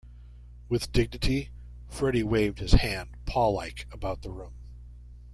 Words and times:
With 0.67 0.91
dignity 0.91 1.51
Freddie 1.87 2.23
waved 2.23 2.57
his 2.57 2.71
hand 2.71 3.11
paw-like 3.27 3.85
about 3.91 4.23
the 4.23 4.31
room. 4.31 4.55